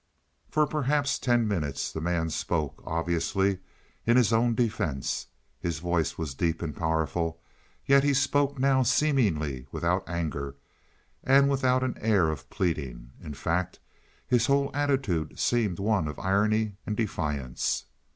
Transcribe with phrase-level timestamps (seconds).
[0.49, 3.59] For perhaps ten minutes the man spoke, obviously
[4.03, 5.27] in his own defence.
[5.59, 7.39] His voice was deep and powerful,
[7.85, 10.55] yet he spoke now seemingly without anger;
[11.23, 13.11] and without an air of pleading.
[13.21, 13.77] In fact
[14.25, 17.85] his whole attitude seemed one of irony and defiance.